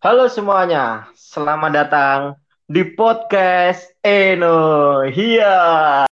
[0.00, 2.20] Halo semuanya, selamat datang
[2.64, 5.04] di podcast Eno.
[5.04, 6.08] Iya.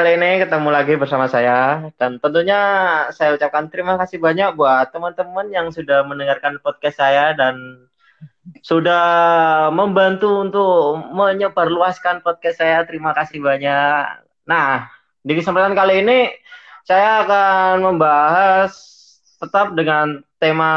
[0.00, 2.56] Kali ini ketemu lagi bersama saya dan tentunya
[3.12, 7.84] saya ucapkan terima kasih banyak buat teman-teman yang sudah mendengarkan podcast saya dan
[8.64, 9.04] sudah
[9.68, 12.80] membantu untuk menyebarluaskan podcast saya.
[12.88, 14.24] Terima kasih banyak.
[14.48, 14.88] Nah,
[15.20, 16.32] di kesempatan kali ini
[16.88, 18.72] saya akan membahas
[19.36, 20.72] tetap dengan tema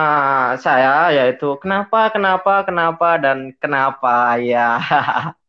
[0.60, 4.84] saya yaitu kenapa, kenapa, kenapa dan kenapa ya.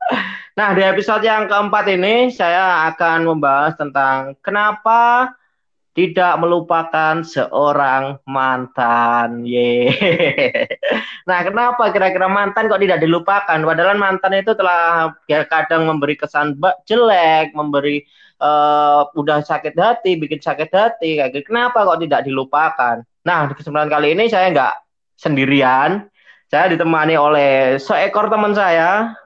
[0.54, 5.34] Nah, di episode yang keempat ini saya akan membahas tentang kenapa
[5.94, 9.42] tidak melupakan seorang mantan.
[9.42, 9.90] Ye.
[11.24, 13.56] Nah, kenapa kira-kira mantan kok tidak dilupakan?
[13.64, 18.04] Padahal mantan itu telah ya, kadang memberi kesan jelek, memberi
[18.38, 21.16] eh, udah sakit hati, bikin sakit hati.
[21.16, 21.44] Kayak gitu.
[21.48, 23.00] Kenapa kok tidak dilupakan?
[23.24, 24.74] Nah, di kesempatan kali ini saya nggak
[25.16, 26.12] sendirian.
[26.52, 29.16] Saya ditemani oleh seekor teman saya.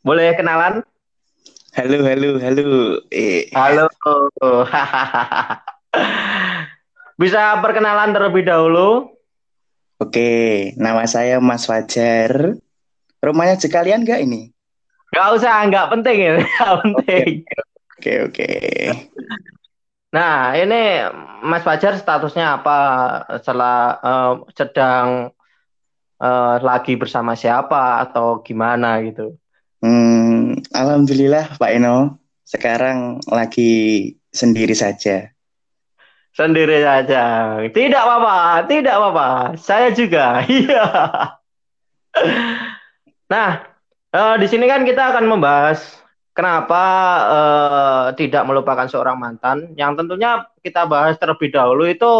[0.00, 0.80] Boleh kenalan?
[1.76, 2.68] Halo, halo, halo.
[3.12, 3.86] Eh, Halo.
[7.20, 9.12] Bisa perkenalan terlebih dahulu?
[10.00, 10.32] oke,
[10.80, 12.56] nama saya Mas Fajar.
[13.20, 14.48] Rumahnya sekalian nggak ini?
[15.12, 17.30] Nggak usah, nggak penting ya, nggak penting.
[18.00, 18.50] Oke, oke.
[20.16, 21.06] Nah, ini
[21.46, 22.78] Mas Fajar statusnya apa
[23.38, 25.30] setelah eh, sedang
[26.22, 29.36] eh, lagi bersama siapa atau gimana gitu?
[30.70, 35.26] Alhamdulillah Pak Eno, sekarang lagi sendiri saja.
[36.30, 37.58] Sendiri saja.
[37.66, 39.28] Tidak apa-apa, tidak apa-apa.
[39.58, 40.40] Saya juga.
[40.50, 40.86] Iya.
[43.30, 43.50] Nah,
[44.10, 45.78] eh, di sini kan kita akan membahas
[46.34, 46.84] kenapa
[47.30, 49.74] eh, tidak melupakan seorang mantan.
[49.74, 52.12] Yang tentunya kita bahas terlebih dahulu itu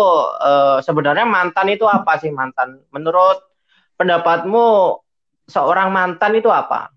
[0.42, 2.82] eh, sebenarnya mantan itu apa sih mantan?
[2.90, 3.46] Menurut
[3.94, 4.98] pendapatmu
[5.46, 6.90] seorang mantan itu apa?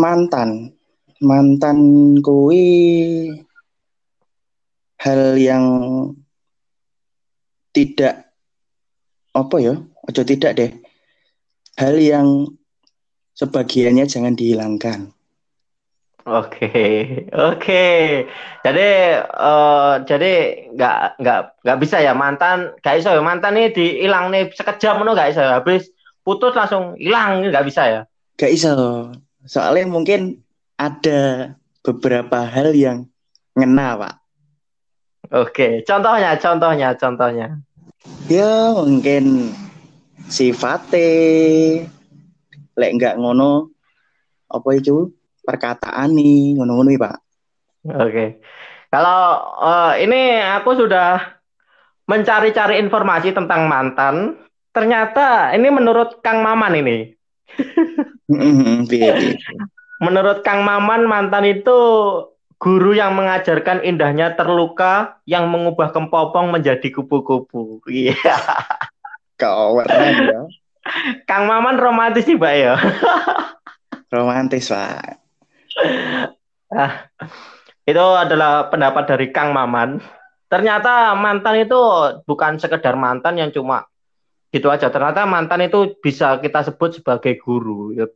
[0.00, 0.72] Mantan,
[1.20, 1.78] mantan
[2.24, 2.64] kui
[4.96, 5.64] hal yang
[7.76, 8.32] tidak
[9.36, 9.74] apa ya?
[10.08, 10.72] Ojo tidak deh.
[11.76, 12.48] Hal yang
[13.36, 15.12] sebagiannya jangan dihilangkan.
[16.28, 16.68] Oke,
[17.32, 17.84] oke.
[18.60, 18.88] Jadi,
[19.24, 20.32] eh, jadi
[20.76, 25.16] nggak nggak nggak bisa ya mantan, nggak bisa ya mantan nih dihilang nih sekejap menurut
[25.16, 25.52] nggak bisa ya.
[25.60, 25.88] Habis
[26.20, 28.00] putus langsung hilang nggak bisa ya.
[28.36, 28.72] Gak iso.
[29.44, 30.40] Soalnya mungkin
[30.76, 33.08] ada beberapa hal yang
[33.56, 34.14] ngena, Pak.
[35.30, 37.48] Oke, contohnya, contohnya, contohnya.
[38.26, 39.52] Ya mungkin
[40.26, 41.86] sifatnya
[42.74, 43.68] lek nggak ngono
[44.48, 45.12] apa itu
[45.44, 47.16] perkataan nih ngono-ngono ya, Pak.
[48.00, 48.24] Oke.
[48.90, 49.20] Kalau
[49.62, 51.40] eh, ini aku sudah
[52.10, 54.34] mencari-cari informasi tentang mantan.
[54.74, 57.19] Ternyata ini menurut Kang Maman ini.
[60.00, 61.78] Menurut Kang Maman, mantan itu
[62.60, 67.80] guru yang mengajarkan indahnya terluka yang mengubah kempopong menjadi kupu-kupu.
[67.88, 68.16] Iya.
[69.40, 70.40] Keren ya.
[71.24, 72.74] Kang Maman romantis sih, Mbak ya.
[74.12, 75.20] Romantis, Pak.
[76.70, 77.08] Ah,
[77.88, 79.98] itu adalah pendapat dari Kang Maman.
[80.50, 81.78] Ternyata mantan itu
[82.26, 83.86] bukan sekedar mantan yang cuma
[84.50, 84.90] gitu aja.
[84.90, 87.94] Ternyata mantan itu bisa kita sebut sebagai guru.
[87.94, 88.06] Ya,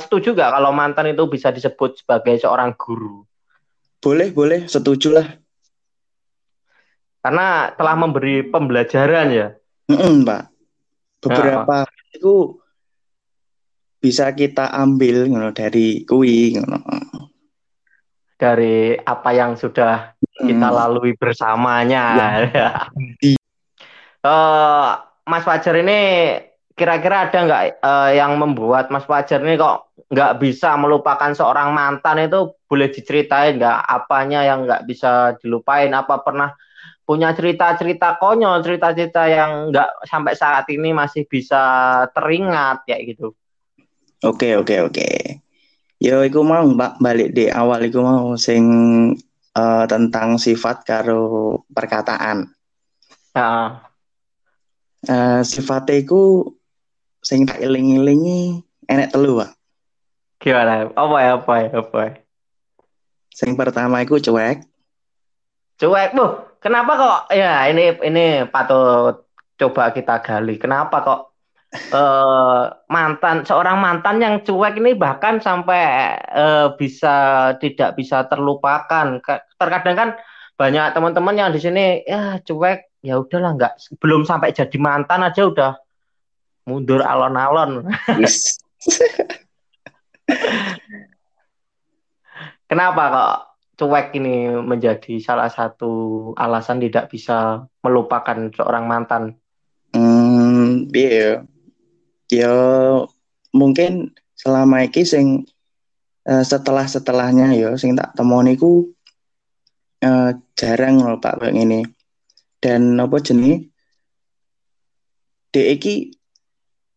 [0.00, 3.24] setuju nggak kalau mantan itu bisa disebut sebagai seorang guru?
[4.00, 5.28] Boleh, boleh, setuju lah.
[7.24, 9.48] Karena telah memberi pembelajaran ya.
[9.88, 10.42] Mm-mm, Pak.
[11.24, 12.60] Beberapa itu
[13.96, 16.80] bisa kita ambil ngono dari kui ngono.
[18.34, 20.76] dari apa yang sudah kita Mm.
[20.76, 22.44] lalui bersamanya.
[23.22, 23.38] Di-
[24.24, 24.92] Eh,
[25.24, 25.98] Mas Fajar ini
[26.74, 32.28] kira-kira ada nggak eh, yang membuat Mas Fajar ini kok nggak bisa melupakan seorang mantan
[32.28, 36.52] itu boleh diceritain nggak apanya yang nggak bisa dilupain apa pernah
[37.04, 41.62] punya cerita-cerita konyol, cerita-cerita yang nggak sampai saat ini masih bisa
[42.16, 43.36] teringat ya gitu.
[44.24, 45.08] Oke, oke, oke.
[46.00, 48.64] Yo, iku mau mbak balik di awal iku mau sing
[49.52, 52.48] uh, tentang sifat karo perkataan.
[53.36, 53.84] Ya.
[55.04, 56.48] Uh, sifatnya iku
[57.20, 59.50] sing tak iling-ilingi enek telu, Pak.
[60.40, 60.92] Gimana?
[60.92, 62.12] Apa ya, apa ya, apa ya?
[63.34, 64.64] Sing pertama iku cuek.
[65.80, 66.26] Cuek, Bu.
[66.62, 67.20] Kenapa kok?
[67.34, 69.28] Ya, ini ini patut
[69.60, 70.56] coba kita gali.
[70.56, 71.20] Kenapa kok
[71.74, 77.14] eh, mantan seorang mantan yang cuek ini bahkan sampai eh, bisa
[77.58, 79.18] tidak bisa terlupakan.
[79.58, 80.10] Terkadang kan
[80.54, 85.44] banyak teman-teman yang di sini ya cuek, ya udahlah nggak belum sampai jadi mantan aja
[85.44, 85.76] udah
[86.64, 87.92] mundur alon-alon.
[88.16, 88.56] Yes.
[92.64, 99.36] Kenapa kok cuek ini menjadi salah satu alasan tidak bisa melupakan seorang mantan?
[99.92, 101.44] Hmm, iya.
[102.32, 102.56] Ya
[103.52, 105.44] mungkin selama iki sing
[106.24, 108.96] eh, setelah-setelahnya ya sing tak temoni ku
[110.00, 111.84] eh, jarang loh Pak kayak ini.
[112.64, 113.68] Dan apa jenis
[115.52, 115.94] Dek iki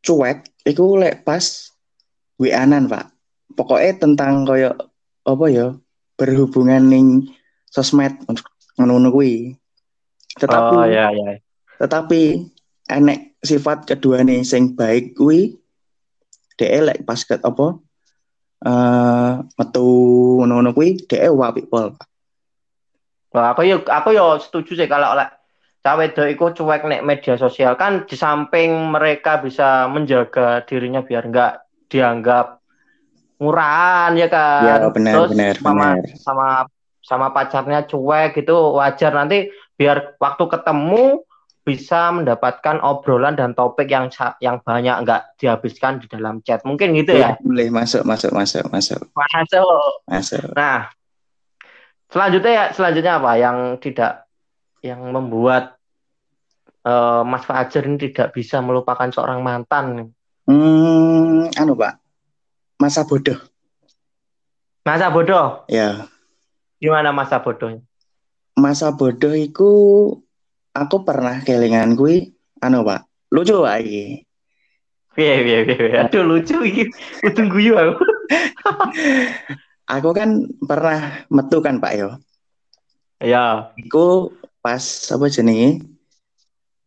[0.01, 1.43] cuek iku lek pas
[2.41, 3.05] WA-an Pak.
[3.53, 4.73] Pokoknya tentang koyo
[5.27, 5.77] apa ya
[6.17, 7.29] berhubungan ning
[7.69, 8.17] sosmed
[8.79, 9.53] ngono kuwi.
[10.41, 11.37] Tetapi Oh ya ya.
[11.77, 12.49] tetapi
[12.89, 15.53] enek sifat kedua nih sing baik kuwi
[16.57, 17.77] dhek lek pas ket apa
[18.65, 19.89] eh metu
[20.41, 21.93] ngono-ngono kuwi dhek apik pol.
[23.37, 25.36] Wah, aku yo aku yo setuju sih kalau oleh
[25.87, 31.53] cawe itu cuek nek media sosial kan di samping mereka bisa menjaga dirinya biar nggak
[31.87, 32.59] dianggap
[33.39, 34.63] murahan ya kan.
[34.67, 36.15] Ya, benar, Terus benar, sama benar.
[36.19, 36.49] sama
[36.99, 39.47] sama pacarnya cuek gitu wajar nanti
[39.79, 41.23] biar waktu ketemu
[41.63, 44.11] bisa mendapatkan obrolan dan topik yang
[44.43, 46.67] yang banyak nggak dihabiskan di dalam chat.
[46.67, 47.39] Mungkin gitu ya.
[47.39, 50.03] Boleh masuk masuk masuk masuk Masuk.
[50.07, 50.51] masuk.
[50.51, 50.91] Nah,
[52.11, 54.27] selanjutnya ya, selanjutnya apa yang tidak
[54.83, 55.76] yang membuat
[56.87, 60.15] eh, Mas Fajar ini tidak bisa melupakan seorang mantan?
[60.47, 61.99] Hmm, anu Pak.
[62.79, 63.35] Masa bodoh.
[64.81, 66.07] Masa bodoh, Ya,
[66.79, 67.83] gimana masa bodohnya?
[68.55, 69.69] masa bodoh iku
[70.71, 72.31] aku pernah kelingan kuwi
[72.63, 73.03] anu Pak.
[73.27, 74.23] Lucu Pak iki.
[75.17, 75.99] Iya, iya, iya.
[76.05, 76.87] Aduh lucu ini.
[77.33, 77.95] Tunggu yuk aku.
[79.87, 82.09] Aku kan pernah metu kan Pak yo.
[83.17, 84.29] Ya, Iku
[84.61, 85.79] pas apa jenenge?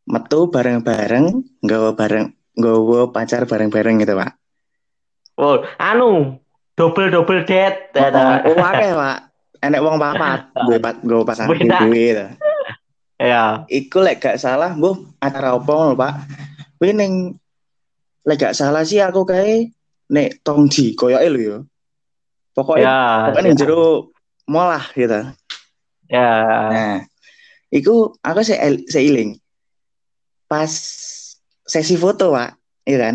[0.09, 1.27] Metu bareng-bareng,
[1.65, 4.33] nggawa bareng nggawa pacar bareng-bareng gitu, Pak.
[5.41, 6.37] oh, anu
[6.77, 7.93] double double date.
[7.97, 8.45] Ada.
[8.49, 9.19] Oh, akeh, Pak.
[9.61, 11.85] Enek wong papat, gue pat gue pasangan Beda.
[11.85, 12.27] gue gitu.
[13.21, 16.13] Ya, Iku lek gak salah, bu acara apa ngono, Pak?
[16.81, 17.37] Kuwi ning
[18.25, 19.69] lek gak salah sih aku kayak
[20.09, 21.59] nek Tongji koyoke lho yo.
[22.57, 24.13] Pokoknya ya, pokoknya ning jero
[24.49, 25.21] molah gitu.
[26.09, 26.33] ya.
[26.73, 26.97] Nah,
[27.69, 28.57] iku aku se
[28.89, 29.37] seiling.
[30.51, 30.67] Pas
[31.63, 32.59] sesi foto, Pak.
[32.83, 33.15] Iya kan?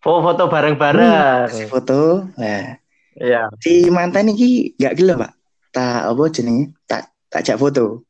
[0.00, 1.68] Fo- Foto Sesi bareng-bareng.
[1.68, 2.00] foto.
[2.40, 2.80] Nah,
[3.12, 5.32] Ya, si mantan iki gak gelem, Pak.
[5.68, 6.72] Tak apa jenenge?
[6.88, 8.00] Tak tak jak foto.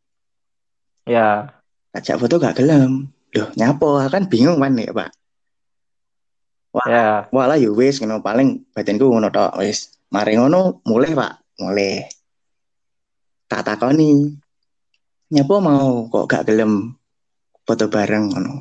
[1.03, 1.51] ya.
[1.91, 3.11] Tak jak foto gak gelem.
[3.35, 5.11] Loh, nyapo kan bingung kan ya, Pak.
[6.87, 9.99] Ya, Walah ya wis ngono paling batinku ngono tok wis.
[10.15, 11.59] Mari ngono mulai, Pak.
[11.59, 12.07] Mulai.
[13.51, 14.39] Tak takoni.
[15.35, 16.95] Nyapo mau kok gak gelem
[17.63, 18.55] foto bareng ngono.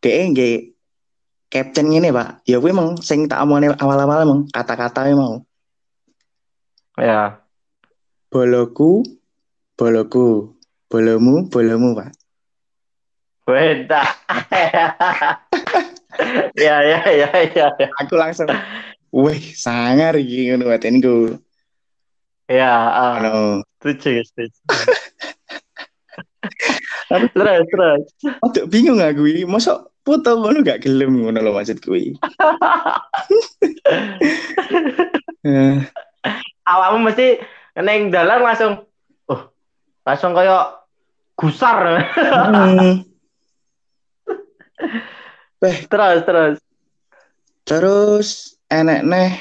[0.00, 0.56] Dhek nggih
[1.48, 2.28] caption ngene, Pak.
[2.48, 5.44] Ya kuwi emang sing tak omongne awal-awal emang kata-kata mau.
[6.98, 7.38] ya.
[8.30, 9.06] Boloku,
[9.78, 10.58] boloku,
[10.90, 12.10] bolomu, bolomu, Pak.
[13.44, 14.02] Beda.
[16.64, 17.88] ya, ya, ya, ya, ya.
[18.02, 18.50] Aku langsung,
[19.14, 21.38] wih, sangar iki ngono batinku.
[22.44, 23.64] Ya, ah, Ngono.
[23.80, 24.52] setuju, setuju.
[27.08, 28.02] terus, terus.
[28.40, 32.12] Aduh bingung aku iki, mosok foto ngono gak gelem ngono lho maksud kuwi.
[35.44, 35.76] Eh,
[36.72, 37.36] Awakmu mesti
[37.76, 38.88] neng dalan langsung,
[39.28, 39.42] oh,
[40.08, 40.88] langsung kayak
[41.36, 42.00] gusar.
[42.16, 43.04] hmm.
[45.60, 46.56] terus, terus.
[47.64, 48.28] Terus
[48.72, 49.32] enek neh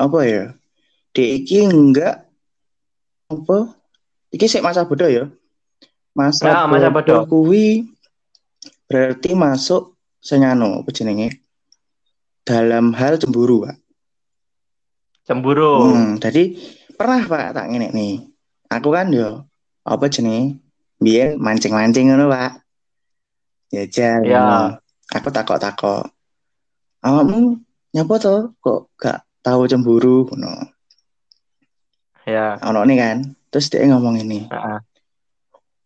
[0.00, 0.44] apa ya?
[1.12, 2.24] Dek iki enggak
[3.28, 3.58] apa?
[4.32, 5.28] Iki sik masa bodoh ya.
[6.14, 7.26] Masa, Ya, masa bodoh.
[7.26, 7.90] kuwi
[8.86, 11.42] berarti masuk sing anu apa jenenge?
[12.46, 13.76] Dalam hal cemburu, Pak.
[15.26, 15.90] Cemburu.
[15.90, 16.54] Hmm, jadi
[16.94, 18.22] pernah Pak tak ngene nih.
[18.70, 19.42] Aku kan yo
[19.82, 20.62] apa jenenge?
[21.02, 22.62] biyen mancing-mancing ngono, Pak.
[23.74, 24.22] Jajal.
[24.24, 24.38] Ya.
[24.40, 24.60] ngono.
[25.10, 26.06] Aku takok-takok.
[27.04, 27.60] Awakmu
[27.92, 30.70] nyapa to kok gak tahu cemburu ngono.
[32.24, 32.56] Ya.
[32.64, 33.16] Ono nih kan.
[33.52, 34.78] Terus dia ngomong ini, Heeh.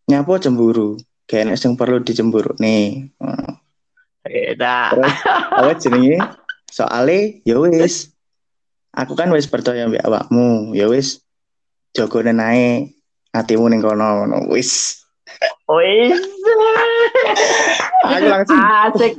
[0.09, 0.97] Nyapa cemburu?
[1.29, 3.13] Kayaknya sing perlu dicemburu nih.
[4.25, 5.13] Terus
[5.53, 6.17] apa jenenge?
[6.69, 8.09] Soale ya wis.
[8.89, 10.73] Aku kan wis percaya mbek awakmu.
[10.73, 11.21] Ya wis.
[11.93, 12.89] Jogone nae
[13.37, 14.49] atimu ning kono ngono.
[14.49, 15.05] Wis.
[15.69, 16.17] Wis.
[18.09, 19.13] Aku langsung asik.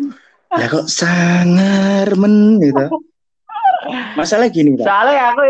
[0.50, 2.90] ya kok sangar men gitu.
[4.18, 4.82] Masalah gini, Pak.
[4.82, 5.42] Soalnya aku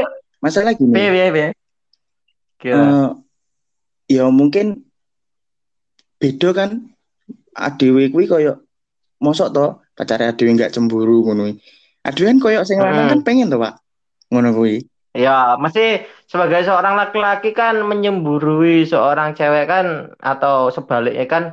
[0.45, 0.93] Masalah gini.
[0.93, 1.49] piye piye piye.
[2.69, 3.09] Eh,
[4.13, 4.85] ya mungkin
[6.21, 6.71] beda kan
[7.57, 8.61] adewe kuwi koyo
[9.19, 11.57] mosok to pacare adewe nggak cemburu ngono.
[12.05, 13.13] Adewe kan koyo sing lanang Hmm.
[13.17, 13.81] kan pengen to, Pak.
[14.33, 14.85] Ngono kuwi.
[15.11, 21.45] Ya, mesti sebagai seorang laki-laki kan menyemburui seorang cewek kan atau sebaliknya kan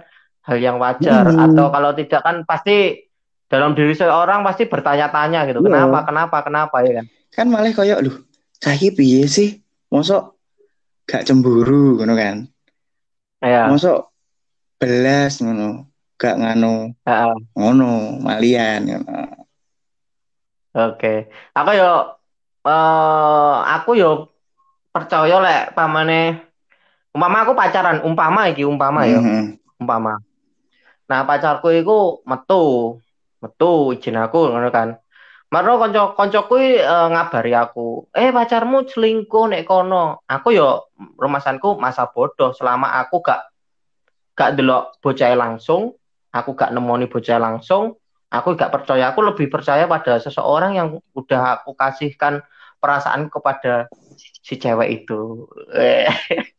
[0.46, 1.52] hal yang wajar Hmm.
[1.52, 3.10] atau kalau tidak kan pasti
[3.50, 5.60] dalam diri seorang pasti bertanya-tanya gitu.
[5.60, 5.68] Iya.
[5.68, 6.00] Kenapa?
[6.06, 6.38] Kenapa?
[6.46, 7.06] Kenapa ya kan?
[7.34, 8.14] Kan malah koyo lho,
[8.62, 9.58] saiki piye sih?
[9.90, 10.38] Mosok
[11.08, 12.46] gak cemburu ngono kan.
[13.42, 13.68] Ya.
[13.68, 14.14] Mosok
[14.78, 15.90] belas ngono.
[16.18, 17.36] Gak nganu Heeh.
[17.54, 19.46] ngono malian ngono.
[20.74, 21.30] Oke.
[21.54, 21.92] Aku yo
[22.66, 24.34] eh aku yo
[24.94, 26.42] percaya lek pamane
[27.14, 29.22] umpama aku pacaran, umpama iki umpama yo.
[29.22, 29.58] Mhm.
[29.82, 30.18] umpama.
[31.08, 32.98] Nah, pacarku iku metu,
[33.40, 34.98] metu izin aku ngono kan.
[35.48, 42.12] Marno konco koncoku eh, ngabari aku, "Eh, pacarmu selingkuh nek kono." Aku yo rumasanku masa
[42.12, 43.48] bodoh selama aku gak
[44.38, 45.98] gak delok bocah langsung,
[46.30, 47.98] aku gak nemoni bocah langsung,
[48.30, 49.10] aku gak percaya.
[49.12, 52.46] Aku lebih percaya pada seseorang yang udah aku kasihkan
[52.78, 53.90] perasaan kepada
[54.46, 55.50] si cewek itu.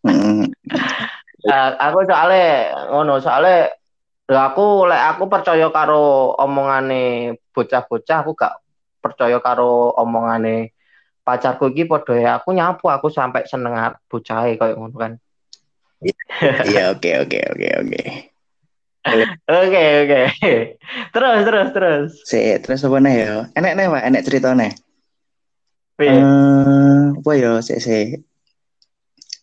[0.02, 0.50] Mhm.
[1.47, 3.70] Eh, aku soalnya ngono soalnya
[4.28, 8.54] ya aku lek aku percaya karo omongane bocah-bocah aku gak
[9.00, 10.75] percaya karo omongane
[11.23, 13.73] pacarku iki padha ya aku nyapu aku sampai seneng
[14.11, 15.12] bocahe koyo ngono kan.
[15.99, 18.02] Iya, oke oke oke oke.
[19.49, 20.21] Oke oke.
[21.11, 22.09] Terus terus terus.
[22.23, 23.35] Sik, terus apa nih ya?
[23.57, 24.73] Enek nih, Pak, enek cerita nih.
[25.99, 28.23] Eh, apa ya sik sik.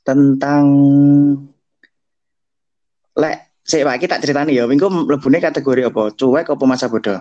[0.07, 0.63] Tentang
[3.19, 4.63] lek sik Pak, kita ceritani ya.
[4.63, 6.15] Minggu mlebune kategori apa?
[6.15, 7.19] Cuek apa masa bodoh?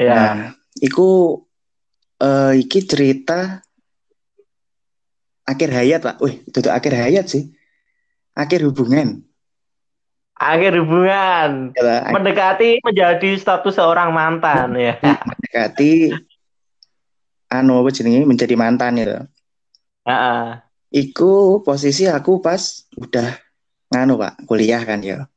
[0.00, 0.10] Ya.
[0.10, 0.34] Nah,
[0.82, 1.38] iku
[2.18, 3.62] eh iki cerita
[5.46, 6.16] akhir hayat, Pak.
[6.18, 7.46] Wih, itu akhir hayat sih.
[8.34, 9.22] Akhir hubungan.
[10.40, 12.16] Akhir hubungan Ya, Pak.
[12.16, 14.96] mendekati menjadi status seorang mantan ya.
[15.02, 16.16] mendekati
[17.52, 19.28] anu apa jenenge menjadi mantan ya.
[20.08, 20.42] Heeh.
[20.90, 23.36] Iku posisi aku pas udah
[23.92, 25.28] nganu Pak, kuliah kan ya.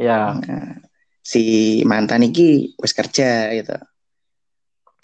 [0.00, 0.80] Ya, Nah,
[1.22, 3.76] si mantan iki wis kerja gitu.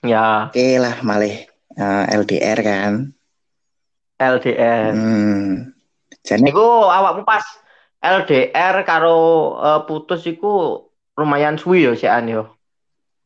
[0.03, 2.93] ya Oke lah malih eh, LDR kan.
[4.19, 4.91] LDR.
[4.97, 5.76] Hmm.
[6.27, 7.47] Jane Iku awakmu pas
[8.03, 9.17] LDR karo
[9.63, 10.83] eh, putus iku
[11.17, 12.51] lumayan suwi yo sian yo.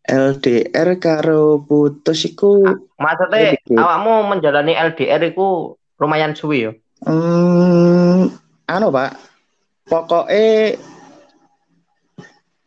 [0.05, 2.65] LDR karo putus iku
[3.01, 3.77] Maksudnya Sedikit.
[3.81, 6.73] awakmu menjalani LDR iku lumayan suwi yo.
[7.05, 8.29] hmm,
[8.69, 9.13] anu Pak.
[9.91, 10.79] Pokoknya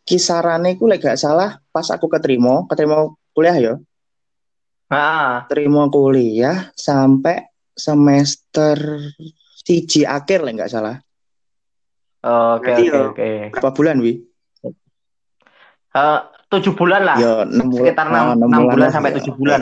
[0.04, 3.74] kisarannya iku lek gak salah pas aku keterima, keterima kuliah ya.
[4.92, 5.48] Heeh.
[5.48, 8.76] Terima kuliah sampai semester
[9.64, 10.96] siji akhir lah nggak salah.
[12.24, 13.02] Oke Berarti oke yo.
[13.12, 13.30] oke.
[13.52, 14.12] Berapa bulan wi?
[15.94, 16.20] Eh,
[16.52, 17.16] tujuh bulan lah.
[17.16, 17.84] Ya enam bulan.
[17.84, 19.16] Sekitar enam, oh, enam bulan lah, sampai ya.
[19.20, 19.60] tujuh bulan.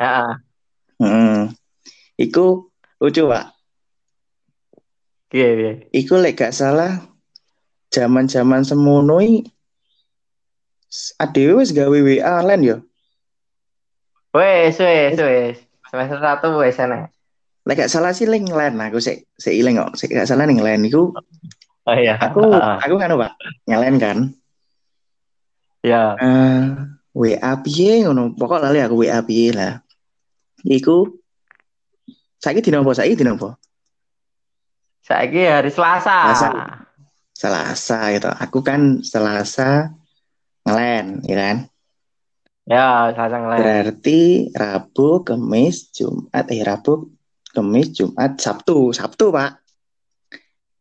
[0.00, 0.30] Heeh.
[0.98, 1.40] Hmm.
[2.18, 2.68] Iku
[2.98, 3.54] lucu pak.
[5.28, 5.72] Iya iya.
[5.92, 7.04] Iku lek gak salah
[7.92, 9.44] zaman-zaman semono i
[11.20, 12.76] adewe wis gawe WA lan yo.
[14.32, 15.56] Wes wes wes.
[15.88, 17.12] Semester satu wes enak.
[17.68, 19.92] Lek gak salah sih ling lan aku sik sik iling kok.
[20.00, 21.12] Sik gak salah ning lan iku
[21.88, 22.16] Oh iya.
[22.16, 22.40] aku
[22.84, 23.32] aku kan Pak.
[23.68, 24.18] Nyalen kan.
[25.84, 26.16] Ya.
[26.16, 26.64] Eh
[27.12, 28.32] WA piye ngono.
[28.32, 29.84] Pokok lali aku WA piye lah.
[30.64, 31.12] Iku
[32.40, 32.96] saiki dina apa?
[32.96, 33.60] Saiki dina apa?
[35.04, 36.32] Saiki hari Selasa.
[36.32, 36.50] Selasa.
[37.36, 38.28] Selasa gitu.
[38.32, 39.92] Aku kan Selasa
[40.66, 41.56] ngelen, ya kan?
[42.68, 43.60] Ya, Selasa ngelain.
[43.62, 44.20] Berarti
[44.52, 47.08] Rabu, Kamis, Jumat, eh Rabu,
[47.58, 49.58] Kamis, Jumat, Sabtu, Sabtu Pak.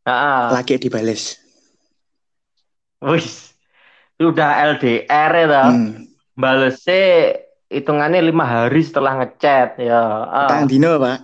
[0.05, 0.43] Heeh.
[0.53, 1.41] Lagi dibales.
[3.01, 3.57] Wis.
[4.21, 5.73] Sudah LDR ya.
[5.73, 6.05] Hmm.
[6.37, 10.01] Balesnya hitungannya lima hari setelah ngechat ya.
[10.29, 10.49] Ah.
[10.49, 11.19] Tang dino Pak.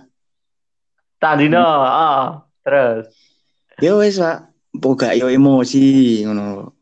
[1.22, 2.44] Tandino, ah.
[2.66, 3.14] Terus.
[3.78, 4.50] Ya wes Pak.
[4.74, 6.74] Boga yo emosi ngono.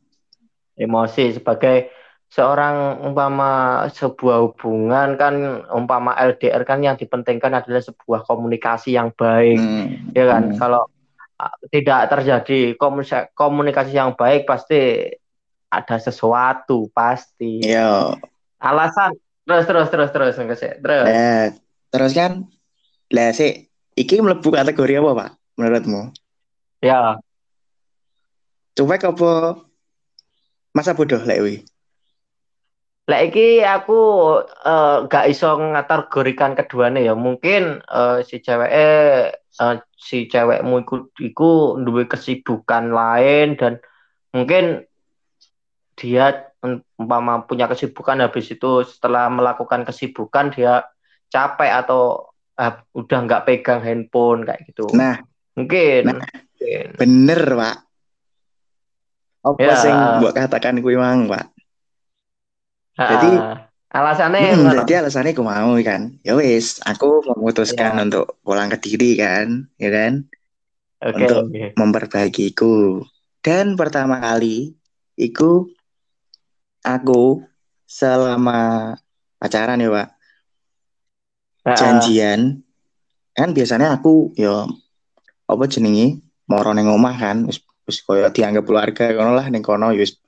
[0.72, 1.92] emosi sebagai
[2.32, 9.60] seorang umpama sebuah hubungan kan umpama LDR kan yang dipentingkan adalah sebuah komunikasi yang baik
[9.60, 10.08] Hmm.
[10.16, 10.56] ya kan hmm.
[10.56, 10.88] kalau
[11.36, 12.72] uh, tidak terjadi
[13.36, 15.12] komunikasi, yang baik pasti
[15.68, 18.16] ada sesuatu pasti Yo,
[18.56, 19.12] alasan
[19.44, 21.52] terus terus terus terus terus terus lah
[21.92, 22.48] terus kan
[23.12, 25.30] lah sih iki mlebu kategori apa, Pak?
[25.60, 26.16] Menurutmu?
[26.80, 27.20] ya
[28.72, 29.60] Cuek apa
[30.72, 31.20] masa bodoh
[33.06, 33.11] lek?
[33.11, 34.00] Lah iki aku
[34.44, 37.14] eh, gak iso ngategorikan keduanya ya.
[37.18, 39.35] Mungkin eh, si cewek eh,
[39.99, 41.50] si cewekmu iku, iku
[41.82, 43.82] duwe kesibukan lain dan
[44.32, 44.87] mungkin
[45.99, 50.88] dia um, umpama punya kesibukan habis itu setelah melakukan kesibukan dia
[51.28, 54.88] capek atau ah, udah nggak pegang handphone kayak gitu.
[54.97, 55.21] Nah,
[55.52, 56.02] Mungkin.
[56.09, 56.25] Nah.
[56.56, 56.85] Mungkin.
[56.97, 57.76] bener, Pak.
[59.42, 59.75] Apa Ya.
[59.76, 61.51] sing mbok katakan kuwi mang, Pak?
[63.11, 63.56] Jadi- Ah,
[63.92, 66.16] alasannya Hmm, jadi alasannya aku mau kan.
[66.23, 68.02] Ya wis, aku memutuskan Ya.
[68.02, 70.12] untuk pulang ke diri kan, ya kan?
[71.02, 71.62] Oke, untuk- oke.
[71.75, 73.04] Memperbaikiku.
[73.42, 74.73] Dan pertama kali
[75.14, 75.66] iku
[76.80, 77.42] aku
[77.85, 78.94] selama
[79.37, 80.09] pacaran ya, Pak.
[81.62, 82.59] Ah, janjian
[83.32, 84.66] kan biasanya aku ya
[85.47, 89.94] apa jenenge moro ning omah kan wis wis koyo dianggap keluarga ngono lah ning kono
[89.94, 90.18] ya wis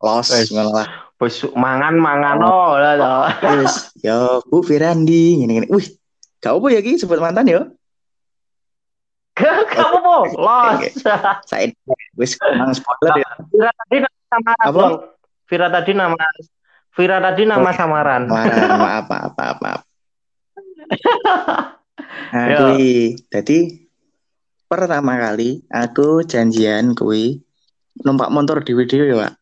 [0.00, 3.26] los ngono lah Wis mangan mangano lah toh.
[3.58, 5.68] wis yo Bu Firandi ngene ngene.
[5.74, 5.86] Wih
[6.38, 7.62] gak apa ya ki sebut mantan yo.
[9.38, 10.78] Kamu mau los.
[11.50, 11.74] saya
[12.14, 13.30] wis nang spoiler ya.
[13.50, 14.84] Vira tadi nama samaran Apa?
[15.50, 16.14] Vira tadi nama
[16.94, 18.22] Vira tadi nama samaran.
[18.30, 19.80] Maaf maaf maaf maaf.
[22.28, 23.58] Nah kui jadi
[24.70, 27.40] pertama kali aku janjian kui
[28.06, 29.32] numpak motor dewe-dewe ya Pak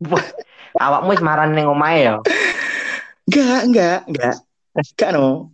[0.84, 2.20] Awakmu wis maran ning omahe ya.
[3.26, 4.36] Enggak, enggak, enggak.
[4.76, 5.50] Enggak no.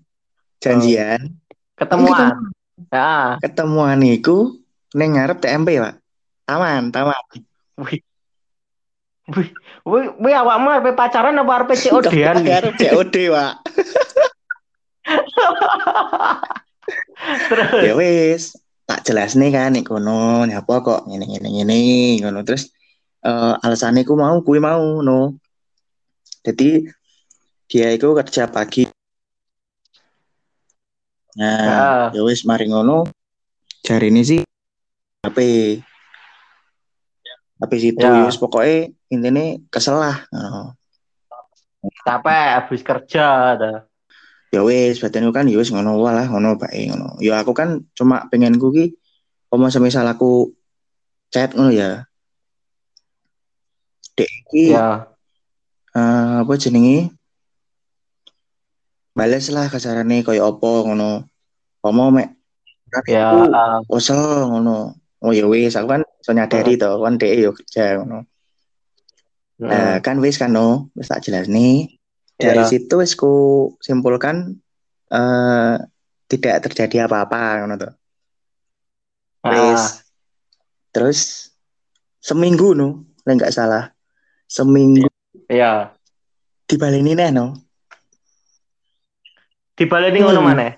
[0.59, 1.39] Janjian.
[1.79, 2.51] Ketemuan.
[2.91, 3.39] Ya.
[3.39, 4.59] Ketemuan iku
[4.99, 6.03] ning ngarep TMP, Pak.
[6.47, 7.15] Taman, taman.
[7.79, 8.03] Wih.
[9.31, 9.55] Wih,
[9.87, 12.43] wih, wih awakmu arep pacaran apa arep COD-an?
[12.43, 13.55] Ngarep COD, Pak.
[17.23, 17.83] Terus.
[17.87, 21.79] Ya wis, tak jelas nih kan nek kono, nek apa kok ngene ngene ngene
[22.19, 22.43] ngono.
[22.43, 22.75] Terus
[23.23, 25.39] eh alasannya ku mau, kuwi mau no.
[26.43, 26.91] Jadi
[27.71, 28.91] dia itu kerja pagi.
[31.39, 32.21] Nah, Ya.
[32.21, 33.09] ya wis mari ngono.
[33.87, 34.41] Jari ini sih
[35.25, 35.39] HP.
[37.63, 38.27] Habis itu Ya.
[38.27, 40.27] wis pokoknya intinya kesel lah.
[42.03, 43.27] Capek habis kerja
[43.59, 43.79] dah.
[44.53, 47.89] ya wis badanku kan ya wis ngono wae lah ngono bae ngono ya aku kan
[47.97, 48.93] cuma pengen ku ki
[49.49, 50.53] apa semisal aku
[51.33, 52.05] chat ngono ya
[54.17, 55.09] dek iki Ya.
[55.97, 57.13] eh, apa jenenge
[59.13, 61.29] bales lah kasarane koyo apa ngono.
[61.85, 62.29] Apa mek
[63.09, 63.29] Ya.
[63.33, 64.21] aku ah, osel
[64.53, 64.97] ngono.
[65.23, 68.25] Oh ya wis aku kan iso nyadari to kan dek yo kerja ngono.
[69.63, 70.91] Nah, mm, kan wis kan no?
[70.99, 71.95] Wis tak jelas nih
[72.37, 72.69] dari Ya.
[72.69, 73.33] situ wis ku
[73.79, 74.59] simpulkan
[75.13, 75.75] eh
[76.27, 77.77] tidak terjadi apa-apa ngono
[79.45, 79.83] ah, Wis.
[80.93, 81.49] Terus
[82.21, 83.93] seminggu no, nek nggak salah.
[84.53, 85.09] Seminggu
[85.49, 85.97] Ya.
[86.69, 87.57] dibaleni neh no.
[89.73, 90.49] Dibaleni ngono Hmm.
[90.53, 90.73] maneh.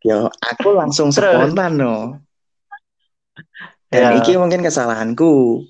[0.00, 2.16] Yo, aku langsung spontan no.
[3.92, 4.16] Dan Ya.
[4.16, 5.60] iki mungkin kesalahanku.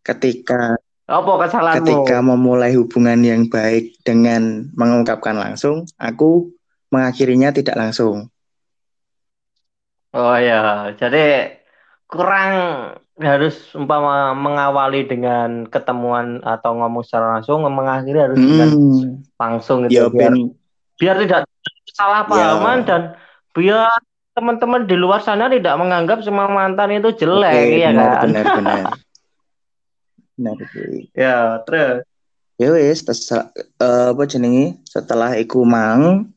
[0.00, 1.84] Ketika Apa kesalahanmu?
[1.84, 6.48] ketika memulai hubungan yang baik dengan mengungkapkan langsung, aku
[6.88, 8.32] mengakhirinya tidak langsung.
[10.16, 11.52] Oh ya, jadi
[12.08, 12.52] kurang
[13.16, 20.04] harus umpama mengawali dengan ketemuan atau ngomong secara langsung, mengakhiri harus dengan Hmm, langsung ya
[20.04, 20.52] gitu biar ben
[20.96, 21.40] biar tidak
[21.96, 22.86] salah pahaman Ya.
[22.88, 23.02] dan
[23.56, 23.88] biar
[24.36, 28.28] teman-teman di luar sana tidak menganggap semua mantan itu jelek Oke, ya benar, kan?
[28.28, 28.84] benar, benar.
[30.36, 30.56] Benar.
[31.16, 32.04] Ya, terus.
[32.60, 33.00] ya wis
[33.32, 33.44] eh,
[34.12, 36.28] apa jenenge setelah iku mang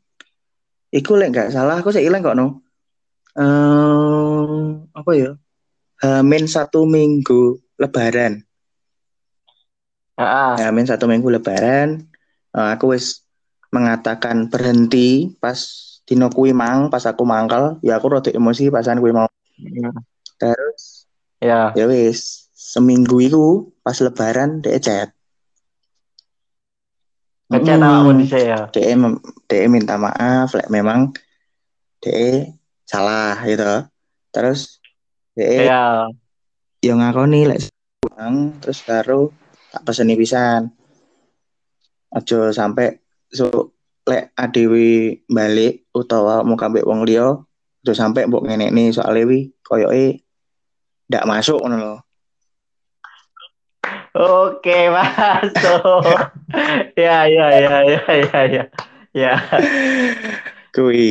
[0.92, 2.64] iku lek nggak salah aku sih ilang kok no
[3.36, 4.56] eh
[4.96, 5.36] apa ya
[6.00, 8.40] Hamin satu minggu lebaran
[10.20, 12.04] Ah, Hamin satu minggu lebaran
[12.56, 13.24] eh, aku wis
[13.72, 15.60] mengatakan berhenti pas
[16.04, 19.30] dino kuwi mang pas aku mangkal ya aku rada emosi pasan kuwi mau
[20.42, 21.06] terus
[21.40, 21.72] ya.
[21.78, 25.10] ya wis seminggu itu pas lebaran dia chat
[27.50, 27.86] Ngechat Mm.
[27.86, 28.70] awakmu dhisik ya.
[29.50, 31.10] DE minta maaf lek memang
[32.04, 32.54] DE
[32.86, 33.90] salah gitu
[34.30, 34.79] terus
[35.40, 36.12] Ya.
[36.84, 37.72] yo ngakoni lek
[38.04, 39.32] pulang terus karo
[39.72, 40.72] tak peseni pisan.
[42.12, 43.00] Aja sampai
[43.32, 43.72] so
[44.04, 47.40] lek adewi balik utawa mau kambek wong liya
[47.86, 50.26] aja sampai mbok ngenekne soalnya wi koyoke
[51.08, 51.96] ndak masuk ngono lho.
[54.20, 56.18] Oke, masuk.
[56.98, 58.64] ya, ya, ya, ya, ya, ya.
[59.14, 59.34] Ya.
[60.74, 61.10] Kuwi.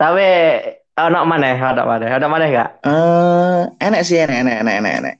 [0.00, 0.28] Tapi
[1.06, 2.70] ono maneh, ono maneh, ono maneh enggak?
[2.84, 5.14] Eh, enak sih, enak, enak, enak, enak, enak.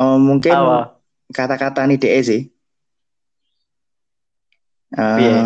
[0.00, 0.98] Oh, mungkin Apa?
[1.30, 2.42] kata-kata nih DE sih.
[4.92, 5.36] Eh, Piye?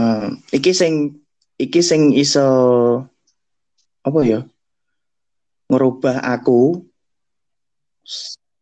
[0.59, 1.23] iki sing
[1.55, 2.47] iki sing iso
[4.03, 4.41] apa ya?
[5.71, 6.83] Ngerubah aku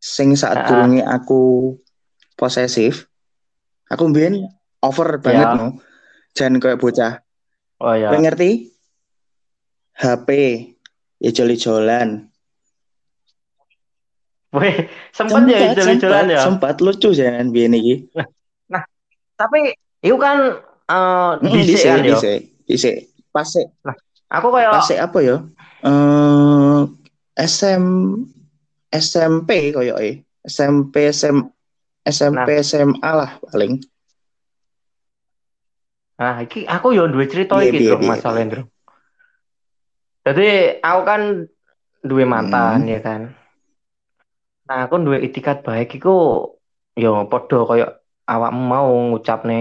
[0.01, 1.73] sing saat durunge aku
[2.37, 3.09] posesif.
[3.89, 4.49] Aku mbiyen
[4.81, 5.57] over banget Ya.
[5.57, 5.69] no.
[6.35, 7.21] Jan kayak bocah.
[7.81, 8.11] Oh ya.
[8.13, 8.74] Kowe ngerti?
[9.95, 10.29] HP
[11.23, 12.29] ya joli-jolan.
[14.55, 16.41] Wih, sempet ya ijo-ijolan ya.
[16.47, 18.07] sempat lucu jangan biyen iki.
[19.35, 22.19] Tapi itu kan eh Heeh, dhisik dhisik, kan ya.
[22.71, 22.97] dhisik.
[23.35, 23.67] Pas sik,
[24.31, 25.37] Aku kayak pas apa ya?
[25.83, 26.81] Eh
[27.35, 27.85] SM
[28.95, 30.23] SMP koyoke.
[30.47, 31.51] SMP SM
[32.07, 33.83] SMP SMA lah paling.
[36.15, 38.51] Nah, iki aku yo duwe cerita Piye, iki, Bro, piye, masalah piye.
[38.55, 38.63] Bro.
[40.25, 40.49] Jadi
[40.81, 41.21] aku kan
[42.01, 42.91] duwe mantan Hmm.
[42.91, 43.21] ya kan.
[44.65, 46.49] Nah, aku duwe itikat baik iku
[46.97, 47.87] yo padha koyo
[48.25, 49.61] awakmu mau ngucapne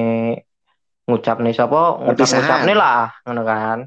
[1.04, 2.40] ngucapne sapa ngucap Perpisahan.
[2.40, 3.80] ngucapne lah ngono kan.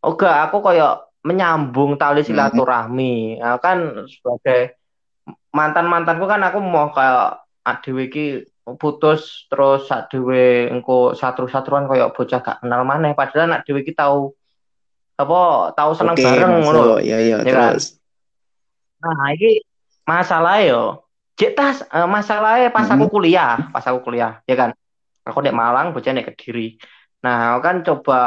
[0.00, 0.88] Oga aku koyo
[1.20, 2.28] menyambung tali Hmm.
[2.32, 3.40] silaturahmi.
[3.40, 4.80] Nah, kan sebagai
[5.52, 8.26] mantan-mantanku kan aku mau kayak adewe iki
[8.76, 13.92] putus terus sak dhewe engko satru-satruan koyo bocah gak kenal maneh padahal anak dhewe iki
[13.92, 14.32] tahu
[15.14, 15.40] apa
[15.78, 16.82] tahu seneng Oke, bareng ngono.
[16.98, 17.72] Iya, iya, Ya kan?
[17.78, 17.84] terus.
[18.98, 19.62] Nah, iki
[20.04, 20.82] masalah yo.
[21.34, 23.14] Cek tas masalahnya pas aku Mm-mm.
[23.14, 24.70] kuliah, pas aku kuliah, ya kan.
[25.26, 26.78] Aku di Malang, bocah nek Kediri.
[27.24, 28.18] Nah, aku kan coba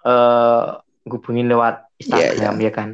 [0.00, 0.64] eh
[1.04, 2.88] ngubungin lewat Iya, Instagram, ya kan.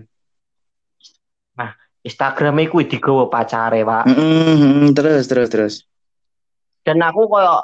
[1.54, 1.70] Nah,
[2.02, 4.04] Instagram iku digawa pacare, Pak.
[4.08, 5.74] Mm-mm, terus, terus, terus.
[6.82, 7.62] Dan aku koyo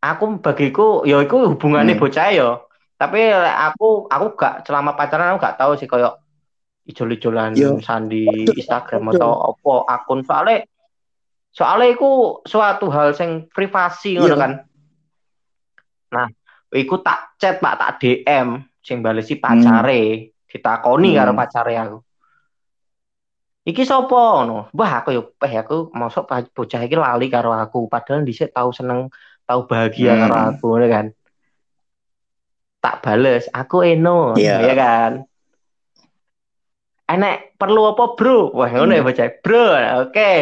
[0.00, 2.02] aku bagiku ya iku hubungannya Hmm.
[2.02, 2.50] bocah yo.
[3.00, 6.20] Tapi aku aku gak selama pacaran aku gak tahu sih koyo
[6.84, 7.80] ijol-ijolan Yo.
[7.80, 10.68] sandi Instagram atau apa akun soalnya
[11.48, 14.36] soalnya iku suatu hal sing privasi ngono Iya.
[14.36, 14.52] kan.
[16.10, 16.26] Nah,
[16.74, 18.48] iku tak chat Pak, tak DM
[18.82, 20.02] sing balesi pacare,
[20.44, 21.18] ditakoni Hmm.
[21.18, 21.98] karo pacare aku.
[23.60, 24.68] Iki sapa ngono?
[24.72, 28.72] Wah, aku yo peh aku mosok pa- bocah iki lali karo aku padahal dhisik tahu
[28.72, 29.08] seneng,
[29.44, 30.48] tahu bahagia karo Hmm.
[30.52, 31.06] aku ngono kan.
[32.80, 34.56] Tak bales, aku Eno, Iya.
[34.64, 35.12] ya kan.
[37.06, 38.54] Enek perlu apa, Bro?
[38.54, 39.08] Wah, ngono ya Hmm.
[39.10, 39.28] bocah.
[39.42, 39.66] Bro,
[40.06, 40.32] oke.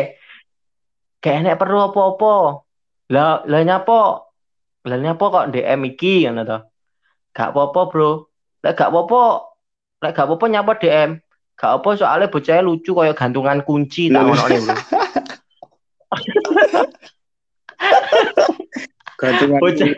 [1.19, 2.63] Kayak enek perlu apa-apa.
[3.09, 4.01] Lah, lah nyapa?
[4.85, 6.59] Lah nyapa kok DM iki ngono to.
[7.33, 8.11] Gak apa-apa, Bro.
[8.61, 9.23] Lek gak apa-apa,
[9.99, 11.11] lek gak apa-apa nyapa DM.
[11.57, 14.31] Gak apa soalnya bocahnya lucu kayak gantungan kunci tak Lho.
[14.31, 14.77] ono Bro.
[19.19, 19.89] Gantungan kunci.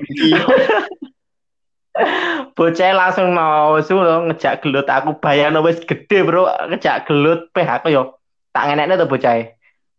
[2.52, 6.48] Bocah langsung nausu lho ngejak gelut aku bayangno wis gede, Bro.
[6.68, 8.16] Ngejak gelut peh aku yo
[8.50, 9.48] tak ngenekne to bocah.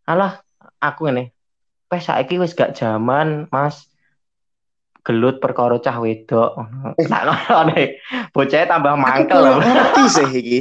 [0.05, 0.41] Alah,
[0.77, 1.31] aku ngene.
[1.87, 3.87] Peh saiki wis gak zaman, Mas.
[5.01, 6.61] Gelut perkara cah wedok.
[7.01, 7.73] Tak ngono
[8.29, 9.57] Bocah tambah Aku mangkel lho.
[9.57, 10.59] ngerti sih iki.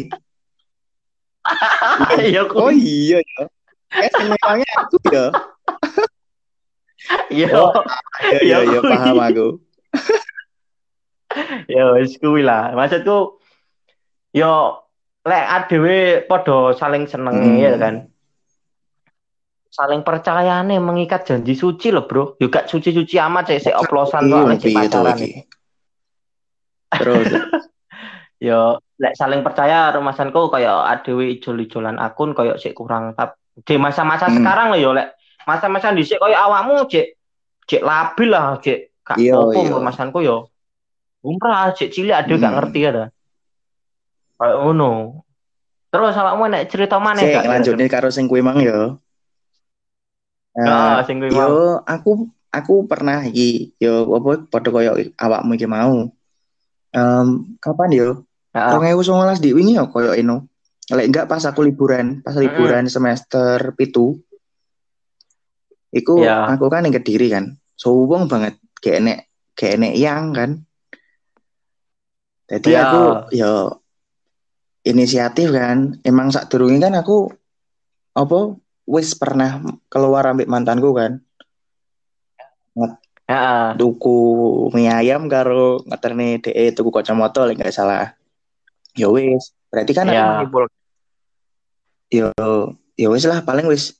[2.21, 2.71] Iya, Oh ku.
[2.71, 3.43] iya ya.
[3.91, 5.25] Kayak senengnya aku ya.
[7.33, 7.49] Iya.
[7.57, 7.73] Oh,
[8.23, 9.47] Iya, iya, Ya, iya, paham aku.
[11.71, 12.75] Ya wis kuwi lah.
[12.75, 13.39] Maksudku
[14.35, 14.53] yo
[15.23, 17.61] lek adewe padha saling seneng Hmm.
[17.61, 17.95] ya kan.
[19.71, 22.35] Saling percayane mengikat janji suci loh, Bro.
[22.43, 25.19] Yo gak suci-suci amat sih sik oplosan Iya, piye to pacaran.
[26.91, 27.27] Terus,
[28.43, 34.27] Yo lek saling percaya rumasanku kaya adewe ijol-ijolan akun kaya sik kurang tap di masa-masa
[34.27, 34.43] Hmm.
[34.43, 35.15] sekarang lho yo lek
[35.47, 37.15] masa-masa dhisik kaya awakmu cek
[37.65, 39.71] cek labil lah cek gak Iya, apa iya.
[39.71, 40.50] rumasanku yo
[41.21, 42.59] umrah cek cilik adewe gak Hmm.
[42.61, 43.09] ngerti dah.
[44.41, 44.91] Kayak ngono.
[45.91, 47.51] Terus awakmu nek cerita mana sik gak?
[47.51, 48.63] lanjutnya karo sing kuwi mang
[51.05, 51.51] sing kuwi mau.
[51.51, 51.55] yo
[51.85, 56.09] aku aku pernah iki yo apa padha koyo awakmu iki mau.
[56.91, 57.27] Em,
[57.63, 58.09] kapan yo?
[58.51, 58.73] Heeh.
[58.75, 60.49] 2019 di wingi yo koyo eno.
[60.91, 64.19] Lek enggak pas aku liburan, pas liburan semester pitu.
[65.91, 66.51] Iku Iya.
[66.55, 67.55] aku kan yang Kediri kan.
[67.79, 69.19] Suwung banget gak enek
[69.55, 70.51] gak enek yang kan.
[72.51, 72.83] Jadi Iya.
[72.83, 73.53] aku yo
[74.83, 76.03] inisiatif kan.
[76.03, 77.31] Emang sak kan aku
[78.19, 78.59] apa
[78.91, 81.23] wis pernah keluar ambil mantanku kan.
[83.31, 83.79] Heeh.
[83.79, 84.19] Tuku
[84.75, 88.19] mie ayam karo ngeterne DE tuku kacamata lek gak salah.
[88.99, 90.43] Ya wis, berarti kan Ya.
[90.43, 90.67] aku
[92.11, 92.35] yo
[92.99, 93.95] ya wis lah paling wis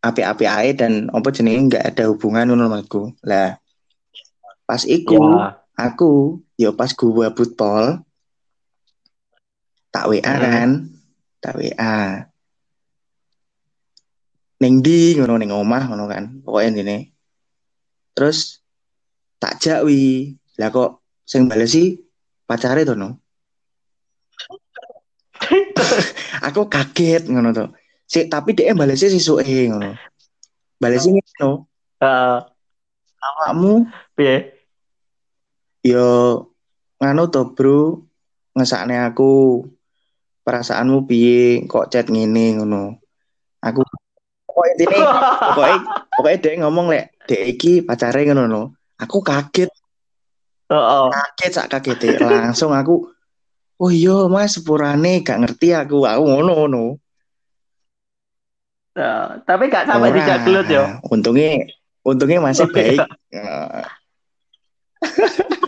[0.00, 2.80] api-api ae dan apa jenenge nggak ada hubungan ngono.
[3.28, 3.60] Lah
[4.64, 5.59] pas iku Ya.
[5.88, 8.04] Aku yo pas gua pol
[9.90, 10.42] tak WA Hmm.
[10.42, 10.70] kan,
[11.42, 12.26] tak WA.
[14.60, 16.44] Ning di ngono ning omah ngono kan.
[16.44, 17.10] Pokoknya ini.
[18.14, 18.60] Terus
[19.40, 20.36] tak jakwi.
[20.60, 21.96] Lah kok sing balesi
[22.46, 23.18] pacare to no.
[26.46, 27.64] Aku kaget ngono to.
[28.06, 29.96] Si, tapi dia balesnya sisuke ngono.
[30.78, 31.66] Balesnya ngono.
[31.98, 32.38] Heeh.
[33.20, 33.84] Awakmu
[34.16, 34.59] Piye?
[35.84, 36.08] Yo
[37.00, 38.04] nganu to bro?
[38.56, 39.64] Ngesakne aku.
[40.44, 41.64] Perasaanmu piye?
[41.68, 42.96] Kok chat ngene ngono?
[43.60, 43.84] Aku
[44.50, 44.98] pokoknya intine
[45.52, 45.76] pokoknya
[46.16, 48.62] pokoknya dia ngomong lek dek iki pacare ngono no
[48.98, 49.70] aku kaget.
[50.70, 51.06] Heeh.
[51.10, 53.10] kaget sak kaget langsung aku
[53.80, 56.04] oh iya mas sepurane gak ngerti aku.
[56.04, 56.84] Aku ngono ngono.
[58.92, 60.84] Ya, tapi gak sampai dijak gelut yo.
[61.08, 61.64] untungnya
[62.04, 63.00] untungnya masih Oh, baik.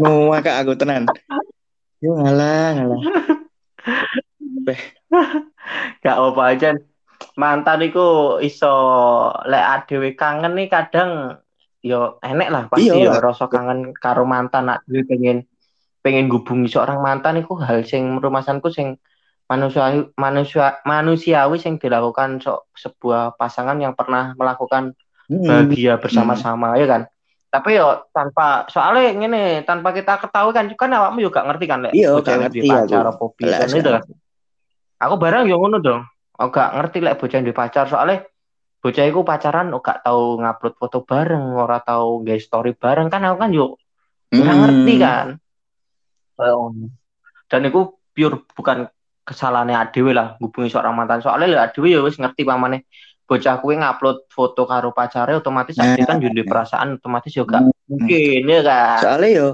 [0.00, 1.08] Ngomong kak aku tenan.
[2.00, 3.00] Yo ngalah, ngalah.
[6.04, 6.70] Gak apa aja.
[7.36, 8.72] Mantan iku iso
[9.44, 11.40] lek adewe kangen nih kadang
[11.84, 13.12] yo enek lah pasti Iya.
[13.12, 15.44] yo rasa kangen karo mantan adewe pengen
[16.00, 18.96] pengen gubungi seorang mantan iku hal sing menurut masanku sing
[19.46, 24.96] manusia manusia manusiawi sing dilakukan so, sebuah pasangan yang pernah melakukan
[25.28, 27.02] bahagia bersama-sama ya kan.
[27.46, 31.92] Tapi yo tanpa soalnya ngene tanpa kita ketahui kan kan awakmu juga ngerti kan lek
[31.94, 33.12] Iya, gak ngerti pacar aku.
[33.16, 34.02] apa piye Belas, kan itu gak kan.
[35.06, 36.02] Aku barang yo ngono dong.
[36.36, 38.26] Aku gak ngerti lek bocah duwe pacar soalnya
[38.82, 43.22] bocah iku pacaran oh, gak tahu ngupload foto bareng, ora tahu nge story bareng kan
[43.24, 43.78] aku kan yo
[44.36, 44.60] ora Hmm.
[44.66, 45.26] ngerti kan.
[46.36, 46.74] Oh.
[47.46, 47.80] Dan itu
[48.10, 48.90] pure bukan
[49.22, 52.86] kesalahannya adewe lah hubungi seorang mantan soalnya lek adewe ya wis ngerti pamane
[53.26, 55.98] bocah kuwi ngupload foto karo pacare otomatis Nah.
[55.98, 57.74] kan duwe perasaan otomatis gak Hmm.
[57.90, 58.98] mungkin ya kan.
[59.02, 59.48] Soalnya yo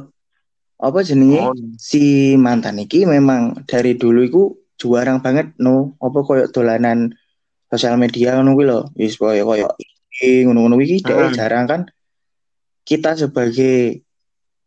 [0.77, 4.43] apa jenenge Oh, si mantan iki memang dari dulu iku
[4.77, 7.15] juarang banget no apa koyo dolanan
[7.71, 9.71] sosial media ngono kuwi lho wis koyo koyo
[10.21, 11.33] ngono-ngono iki dhek Hmm.
[11.33, 11.81] jarang kan
[12.83, 14.03] kita sebagai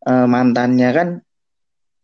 [0.02, 1.08] eh, mantannya kan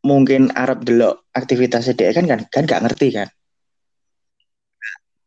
[0.02, 3.30] mungkin Arab delok aktivitasnya dia kan kan kan gak ngerti kan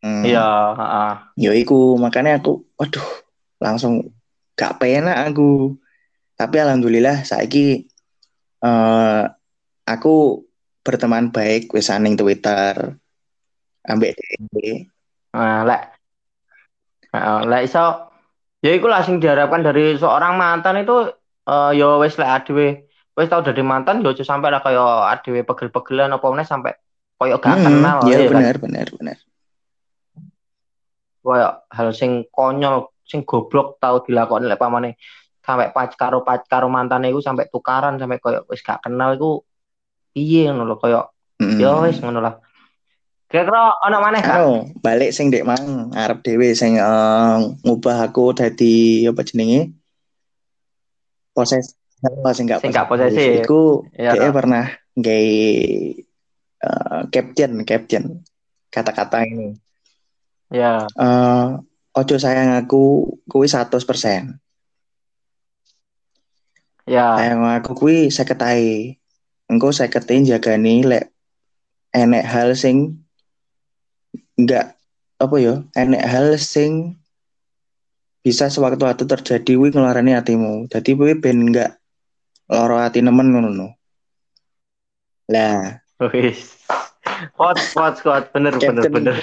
[0.04, 0.40] Hmm, Iya,
[0.78, 1.10] heeh.
[1.44, 3.06] yo iku makanya aku waduh
[3.64, 3.94] langsung
[4.58, 5.74] gak penak aku
[6.38, 7.88] tapi alhamdulillah saiki
[8.66, 9.22] eh
[9.92, 10.44] aku
[10.84, 12.74] berteman baik wis ning Twitter
[13.90, 14.12] ambek
[14.52, 14.74] DE
[15.34, 15.82] Nah, lek
[17.14, 17.84] Heeh, lek iso
[18.64, 20.96] ya iku lah sing diharapkan dari seorang mantan itu
[21.50, 22.66] eh ya wis lek adewe
[23.16, 26.72] wis tau dari mantan ya aja sampai lah kaya adewe pegel-pegelan apa meneh sampai
[27.18, 28.44] kaya gak Hmm, kenal ya ya kan.
[28.44, 29.18] benar benar benar
[31.24, 35.00] Kaya hal sing konyol, sing goblok tau dilakoni lek pamane
[35.40, 39.40] sampai pac karo pac karo mantane iku sampai tukaran sampai kaya wis gak kenal iku
[40.12, 41.00] piye ngono lho kaya
[41.34, 41.58] Hmm.
[41.58, 42.38] ya wis ngono lah.
[43.26, 44.38] Kira-kira ana maneh gak?
[44.38, 49.74] Anu, balik sing dek mang arep dhewe sing eh, ngubah aku dadi apa jenenge
[51.34, 51.74] poses
[52.36, 53.42] sing gak Sing gak posesif.
[53.42, 54.30] iku dia toh.
[54.30, 55.26] pernah gay
[56.62, 58.04] eh, caption caption
[58.70, 59.58] kata-kata ini
[60.52, 61.46] Ya, eh
[61.94, 64.34] ojo sayang aku kuwi 100%
[66.90, 67.06] ya.
[67.16, 68.98] sayang aku kuwi 50 ae
[69.46, 71.14] engko 50 jagani lek
[71.94, 72.98] enek hal sing
[74.34, 74.74] enggak
[75.22, 76.98] apa ya enek hal sing
[78.26, 81.78] bisa sewaktu-waktu terjadi kuwi ngelarani hatimu dadi kuwi ben enggak
[82.50, 83.68] loro hati nemen ngono no.
[85.30, 85.80] lah
[86.12, 86.66] Wis.
[87.38, 88.26] Quote, quote, quote.
[88.34, 89.16] Bener, bener, bener.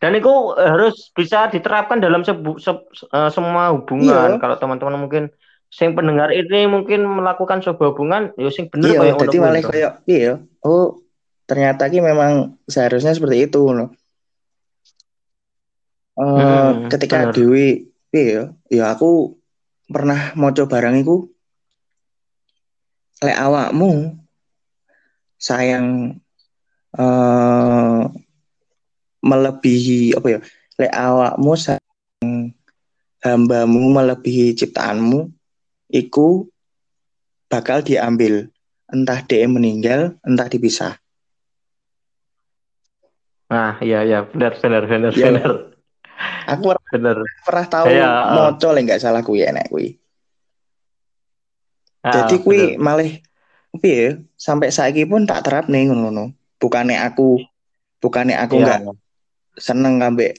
[0.00, 4.36] Dan itu harus bisa diterapkan dalam sebu- se- eh, semua hubungan.
[4.36, 4.40] Iya.
[4.40, 5.28] Kalau teman-teman mungkin
[5.70, 9.90] sing pendengar ini mungkin melakukan sebuah hubungan, ya sing bener iya kayak kuwi, malah koyo
[10.10, 10.32] iya
[10.66, 10.98] oh
[11.46, 13.94] ternyata ki memang seharusnya seperti itu no.
[16.18, 17.34] Eh, Hmm, ketika bener.
[17.38, 17.68] Dewi
[18.10, 19.38] iya ya aku
[19.86, 21.30] pernah maca barang iku
[23.22, 24.18] lek awakmu
[25.38, 26.18] sayang
[26.98, 28.00] eh
[29.20, 30.40] melebihi apa ya
[30.80, 32.56] lek awakmu sayang
[33.20, 35.28] hambamu melebihi ciptaanmu
[35.92, 36.48] iku
[37.52, 38.48] bakal diambil
[38.90, 40.98] entah dia meninggal, entah dipisah.
[43.50, 45.50] Nah, iya iya benar benar benar Iya, benar.
[46.46, 47.16] Aku pernah, Benar.
[47.46, 48.34] pernah tahu Iya, uh.
[48.34, 49.94] moco lah nggak salah kuwi enek kuwi.
[52.00, 53.20] Ah, Jadi kuwi malih
[53.78, 56.30] piye sampai saiki pun tak terap nih ngono.
[56.58, 57.42] Bukannya aku
[57.98, 58.64] bukannya aku Iya.
[58.66, 58.80] nggak
[59.56, 60.38] seneng ngambek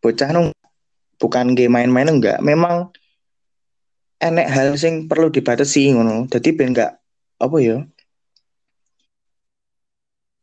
[0.00, 0.48] bocah nung
[1.20, 2.40] bukan game main-main enggak.
[2.40, 2.90] Memang
[4.20, 6.24] enek hal sing perlu dibatasi ngono.
[6.28, 6.96] Jadi ben enggak
[7.40, 7.84] apa ya?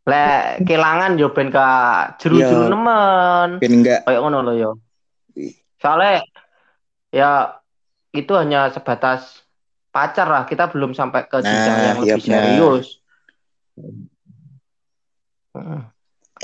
[0.07, 1.67] Lek kelangan yo ben ka
[2.15, 2.71] jeru-jeru Iya.
[2.71, 3.49] nemen.
[3.59, 4.71] Ben enggak Kayak ngono lho yo.
[5.77, 6.23] Soalnya
[7.11, 7.59] ya
[8.15, 9.43] itu hanya sebatas
[9.91, 10.43] pacar lah.
[10.47, 12.43] Kita belum sampai ke jenjang Nah, yang iya lebih benar.
[12.47, 12.87] serius.
[15.53, 15.81] Heeh.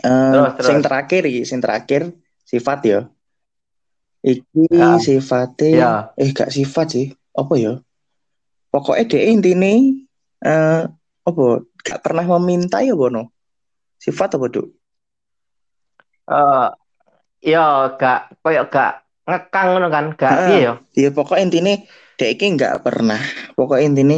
[0.03, 0.67] Eh, Terus, terus.
[0.67, 2.01] sing terakhir iki, sing terakhir
[2.43, 2.99] sifat ya.
[4.23, 4.99] Iki Ya.
[4.99, 5.91] sifatnya Ya.
[6.19, 7.07] eh gak sifat sih.
[7.35, 7.79] Apa ya?
[8.67, 10.03] Pokoknya dia intine
[10.43, 10.83] eh
[11.23, 11.43] apa
[11.83, 13.31] gak pernah meminta ya bono.
[13.99, 14.67] Sifat apa, Duk?
[16.27, 16.67] Eh
[17.47, 20.73] ya gak koyo gak ngekang ngono kan, gak piye yo.
[20.99, 21.73] Ya pokoknya intine
[22.19, 23.19] dia iki gak pernah.
[23.55, 24.17] Pokoknya intine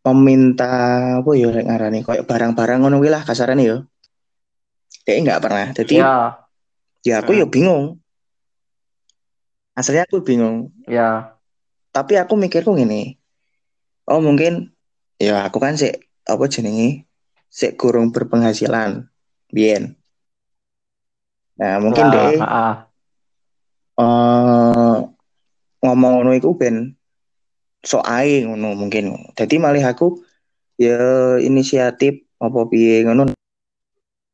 [0.00, 0.68] meminta
[1.20, 3.76] apa ya lek ngarani koyo barang-barang ngono kuwi lah kasarane ya.
[5.04, 5.66] Dia gak pernah.
[5.72, 6.44] Jadi Ya,
[7.04, 7.98] ya aku ya bingung.
[9.74, 10.70] Aslinya aku bingung.
[10.84, 11.36] ya.
[11.90, 13.16] Tapi aku mikirku gini.
[14.06, 14.70] Oh mungkin
[15.18, 17.06] ya aku kan sik apa jenenge
[17.50, 19.10] sik kurang berpenghasilan
[19.50, 19.98] biyen.
[21.58, 22.74] Nah, mungkin Ya, deh heeh.
[24.00, 24.94] eh
[25.82, 26.94] ngomong ngono iku ben
[27.82, 29.12] sok ae ngono mungkin.
[29.34, 30.20] Jadi malih aku
[30.78, 33.32] ya inisiatif apa piye ngono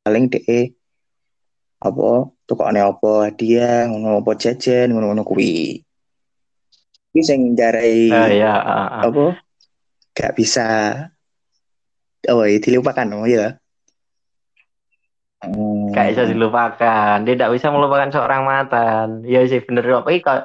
[0.07, 0.71] paling deh
[1.83, 5.83] apa tukokne apa hadiah ngono apa jajan ngono-ngono kuwi.
[7.11, 9.03] Kuwi sing jarai Eh, ya, heeh, heeh.
[9.03, 9.25] apa
[10.15, 10.67] gak bisa
[12.31, 13.59] oh ya dilupakan oh ya
[15.37, 15.93] Hmm.
[15.93, 17.23] Gak bisa dilupakan.
[17.23, 19.21] Dia tidak bisa melupakan seorang mantan.
[19.23, 20.09] Iya sih bener kok.
[20.09, 20.45] Iki kayak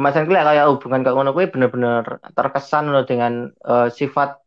[0.00, 4.40] Mas Angki kayak hubungan kayak ngono kuwi bener-bener terkesan loh dengan eh, sifat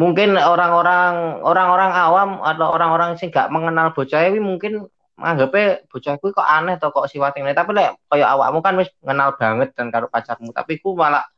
[0.00, 4.88] mungkin orang-orang orang-orang awam atau orang-orang sing gak mengenal bocah ini mungkin
[5.20, 8.88] anggapnya bocah kuwi kok aneh atau kok sifat ini tapi lek kayak awakmu kan wis
[9.04, 11.28] mengenal banget dan karo pacarmu tapi ku malah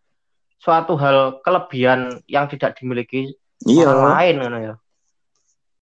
[0.63, 3.35] suatu hal kelebihan yang tidak dimiliki
[3.67, 4.75] iya orang lain ngono ya.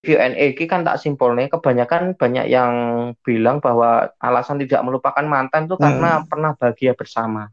[0.00, 2.72] Q&A ini kan tak simpel nih, kebanyakan banyak yang
[3.20, 7.52] bilang bahwa alasan tidak melupakan mantan itu karena pernah bahagia bersama.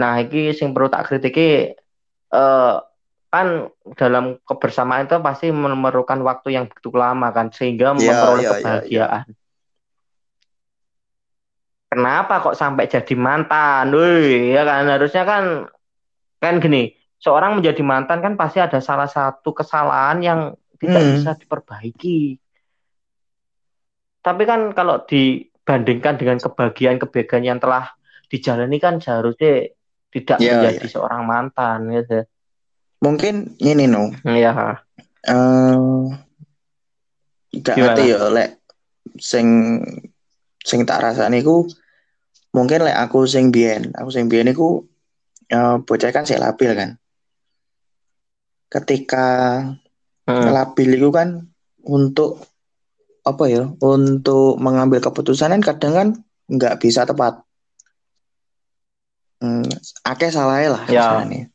[0.00, 1.76] Nah, ini sing perlu tak kritiki
[2.32, 2.76] eh
[3.30, 8.50] kan dalam kebersamaan itu pasti memerlukan waktu yang begitu lama kan sehingga Iya, memperoleh iya,
[8.50, 9.26] iya, kebahagiaan.
[11.90, 13.90] Kenapa kok sampai jadi mantan?
[13.90, 15.44] Wih, ya kan harusnya kan
[16.38, 20.40] kan gini, seorang menjadi mantan kan pasti ada salah satu kesalahan yang
[20.78, 21.12] tidak Hmm.
[21.18, 22.38] bisa diperbaiki.
[24.22, 27.90] Tapi kan kalau dibandingkan dengan kebahagiaan-kebahagiaan yang telah
[28.30, 29.74] dijalani kan seharusnya
[30.14, 30.92] tidak Iya, menjadi iya.
[30.94, 32.29] seorang mantan gitu.
[33.00, 34.80] Mungkin ini no Iya.
[35.24, 35.76] eh
[37.60, 38.50] gak ngerti ya lek
[39.18, 39.46] sing
[40.60, 41.64] sing tak rasane iku
[42.52, 44.84] mungkin lek aku sing biyen aku sing biyen iku
[45.48, 46.90] eh, bocah kan sik labil kan
[48.70, 49.26] ketika
[50.30, 50.46] Hmm.
[50.46, 51.42] labil itu kan
[51.82, 52.38] untuk
[53.26, 56.08] apa ya untuk mengambil keputusan kan kadang kan
[56.46, 57.42] nggak bisa tepat
[59.42, 59.66] hmm,
[60.06, 61.02] akeh salahnya lah Ya.
[61.02, 61.50] kasarane.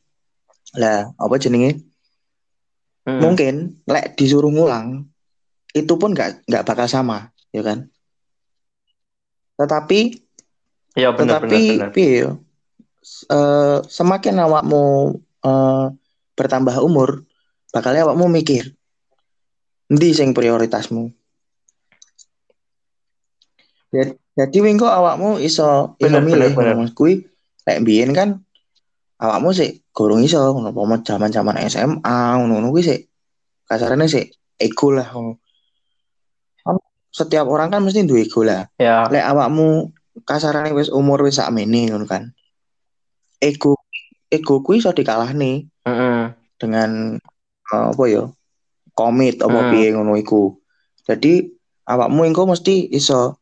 [0.76, 1.82] Lah apa jenenge
[3.06, 3.22] Hmm.
[3.22, 3.54] mungkin
[3.86, 5.06] lek disuruh ngulang
[5.70, 7.86] itu pun nggak nggak bakal sama ya kan
[9.54, 10.26] tetapi
[10.98, 11.90] Iya benar tetapi benar benar.
[11.94, 12.28] ya,
[13.30, 14.84] eh, semakin awakmu
[15.46, 15.86] eh,
[16.34, 17.22] bertambah umur
[17.70, 18.74] bakal awakmu mikir
[19.86, 21.06] ndi sing prioritasmu
[23.94, 26.90] jadi jadi wingko awakmu iso iso Bener, milih bener, bener.
[26.92, 27.22] kuwi
[27.64, 28.42] lek biyen kan
[29.16, 32.98] awakmu sih gorong iso ngono apa zaman-zaman SMA ngono kuwi sih
[33.64, 34.24] kasarane sih
[34.60, 35.40] ego lah ngono.
[36.62, 36.76] Kan
[37.10, 39.08] setiap orang kan mesti duwe ego lah Ya.
[39.08, 39.90] lek awakmu
[40.28, 42.32] kasarane wis umur wis sakmene ngono kan
[43.40, 43.76] ego
[44.28, 46.32] ego kuwi iso dikalahne Mm-mm.
[46.60, 47.16] dengan
[47.72, 48.24] eh, apa ya
[48.96, 49.70] komit apa Hmm.
[49.72, 50.56] piye ngono iku
[51.04, 51.52] jadi
[51.84, 53.38] awakmu engko mesti iso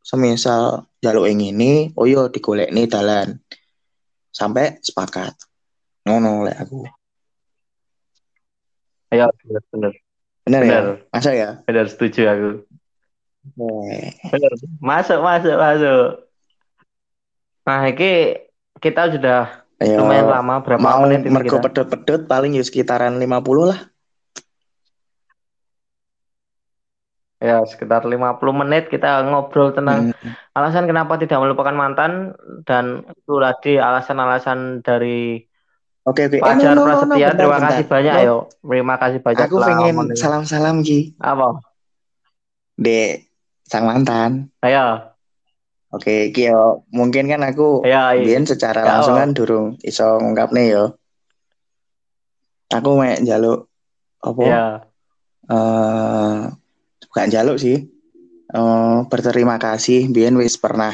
[0.00, 3.38] semisal jaluk yang ini oh iya digolekne dalan
[4.36, 5.32] sampai sepakat
[6.04, 6.84] ngono lek aku
[9.08, 9.92] Ya benar benar.
[10.44, 10.84] bener, Bener.
[10.84, 12.50] ya masa ya Benar setuju aku.
[13.56, 14.52] Eh, Benar.
[14.82, 16.04] Masuk masuk masuk.
[17.62, 18.10] Nah, ini
[18.76, 21.64] kita sudah Ayo, Lumayan lama, berapa mau menit ini mergo kita?
[21.70, 23.22] pedot-pedot paling ya sekitaran 50
[23.62, 23.80] lah.
[27.36, 28.16] Ya, sekitar 50
[28.50, 30.32] menit kita ngobrol tentang Hmm.
[30.52, 32.32] alasan kenapa tidak melupakan mantan
[32.64, 35.44] dan itu tadi alasan-alasan dari
[36.02, 36.38] Oke oke.
[36.38, 37.18] Eh no Fajar no no no Prasetya.
[37.26, 37.68] bentar Terima bentar.
[37.68, 38.36] kasih banyak No, yo.
[38.62, 40.08] Terima kasih banyak aku pengen ngomong.
[40.14, 40.98] salam-salam Ki.
[41.18, 41.48] Apa?
[42.74, 43.12] Dek
[43.62, 44.30] sang mantan.
[44.62, 44.86] Ayo.
[45.88, 46.86] Oke, Ki yo.
[46.88, 49.20] Mungkin kan aku Ya, biyen secara Ya, langsung oh.
[49.20, 50.94] kan durung iso ngungkapne yo.
[52.68, 53.66] Aku mek njaluk
[54.20, 54.42] apa?
[54.42, 54.64] Ya.
[55.46, 56.40] Eh
[57.16, 57.80] bukan njaluk sih.
[58.52, 60.92] Eh berterima kasih biyen wis pernah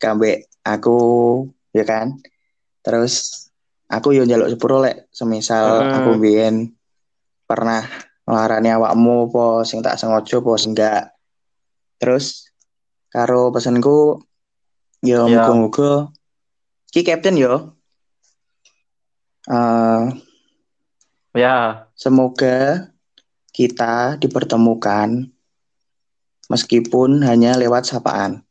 [0.00, 0.96] kambek aku
[1.76, 2.16] ya kan.
[2.80, 3.44] Terus
[3.84, 5.92] aku yo njaluk sepuro lek semisal Mm-mm.
[5.92, 6.72] aku biyen
[7.44, 7.84] pernah
[8.24, 11.12] nglarani awakmu apa sing tak sengaja apa sing enggak.
[12.00, 12.48] Terus
[13.12, 14.24] karo pesenku
[15.04, 15.44] yo Ya.
[15.44, 16.08] muga-muga
[16.88, 17.76] ki captain yo.
[19.52, 20.16] Eh
[21.36, 21.84] Ya.
[21.92, 22.88] semoga
[23.56, 25.32] kita dipertemukan
[26.52, 28.44] meskipun hanya lewat sapaan.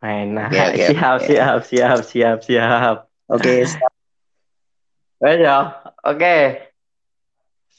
[0.00, 0.48] Enak.
[0.48, 1.26] Oke, oke, Siap, oke.
[1.26, 2.96] siap, siap, siap, siap.
[3.28, 3.92] Oke, siap.
[5.20, 5.58] Ya.
[6.00, 6.36] Oke.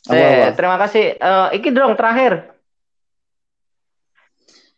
[0.05, 1.15] Apa, Eh, terima kasih.
[1.15, 2.53] Eh, iki dong terakhir.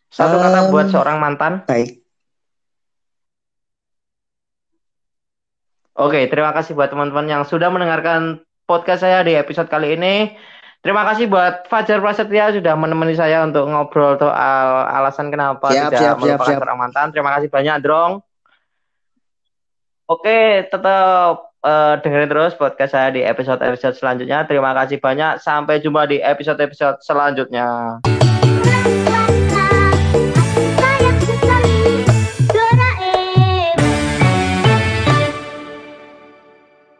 [0.08, 1.66] Satu kata Em, buat seorang mantan.
[1.66, 2.00] baik.
[5.92, 10.34] Oke, terima kasih buat teman-teman yang sudah mendengarkan podcast saya di episode kali ini.
[10.82, 16.00] Terima kasih buat Fajar Prasetya sudah menemani saya untuk ngobrol soal alasan kenapa Siap, tidak
[16.02, 16.58] siap, melupakan siap.
[16.58, 17.06] seorang mantan.
[17.14, 18.12] Terima kasih banyak, Drong.
[20.10, 24.42] Oke, tetap eh, dengerin terus podcast saya di episode-episode selanjutnya.
[24.50, 25.38] Terima kasih banyak.
[25.38, 28.02] Sampai jumpa di episode-episode selanjutnya.